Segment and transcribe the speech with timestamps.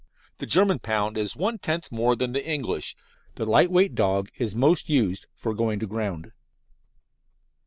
[0.39, 2.95] The German pound is one tenth more than the English.
[3.35, 6.31] The light weight dog is most used for going to ground.